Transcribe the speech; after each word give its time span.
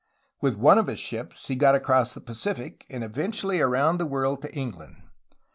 With 0.41 0.55
one 0.55 0.79
of 0.79 0.87
his 0.87 0.97
ships, 0.99 1.47
he 1.47 1.53
got 1.55 1.75
across 1.75 2.15
the 2.15 2.21
Pacific, 2.21 2.87
and 2.89 3.03
eventually 3.03 3.59
around 3.59 3.99
the 3.99 4.07
world 4.07 4.41
to 4.41 4.51
England. 4.55 4.95